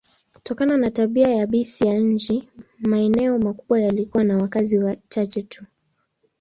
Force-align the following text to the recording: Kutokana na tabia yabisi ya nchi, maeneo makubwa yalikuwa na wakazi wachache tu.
Kutokana 0.33 0.77
na 0.77 0.91
tabia 0.91 1.27
yabisi 1.29 1.87
ya 1.87 1.97
nchi, 1.99 2.49
maeneo 2.79 3.39
makubwa 3.39 3.79
yalikuwa 3.81 4.23
na 4.23 4.37
wakazi 4.37 4.77
wachache 4.79 5.41
tu. 5.41 5.65